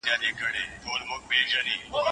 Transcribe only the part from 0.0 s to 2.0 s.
ډکه ځولۍ بېرې مې وکړې